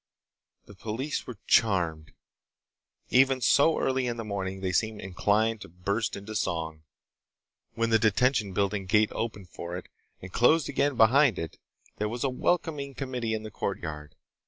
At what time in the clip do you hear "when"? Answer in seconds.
7.75-7.91